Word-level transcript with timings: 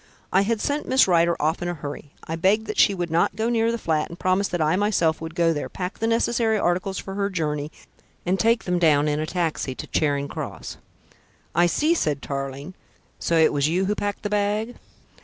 I 0.33 0.41
had 0.41 0.59
sent 0.59 0.87
Miss 0.87 1.07
Rider 1.07 1.37
off 1.39 1.61
in 1.61 1.67
a 1.67 1.75
hurry. 1.75 2.09
I 2.27 2.35
begged 2.35 2.65
that 2.65 2.79
she 2.79 2.95
would 2.95 3.11
not 3.11 3.35
go 3.35 3.49
near 3.49 3.71
the 3.71 3.77
flat, 3.77 4.09
and 4.09 4.17
I 4.19 4.19
promised 4.19 4.49
that 4.49 4.59
I 4.59 4.75
myself 4.75 5.21
would 5.21 5.35
go 5.35 5.53
there, 5.53 5.69
pack 5.69 5.99
the 5.99 6.07
necessary 6.07 6.57
articles 6.57 6.97
for 6.97 7.13
the 7.13 7.29
journey 7.29 7.71
and 8.25 8.39
take 8.39 8.63
them 8.63 8.79
down 8.79 9.07
in 9.07 9.19
a 9.19 9.27
taxi 9.27 9.75
to 9.75 9.85
Charing 9.85 10.27
Cross." 10.27 10.77
"I 11.53 11.67
see," 11.67 11.93
said 11.93 12.23
Tarling, 12.23 12.73
"so 13.19 13.37
it 13.37 13.53
was 13.53 13.67
you 13.69 13.85
who 13.85 13.93
packed 13.93 14.23
the 14.23 14.29
bag?" 14.31 14.73